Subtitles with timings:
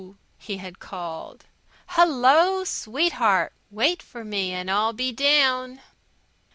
[0.39, 1.45] he had called.
[1.89, 3.53] "Hello, sweetheart!
[3.69, 5.79] Wait for me and I'll be down."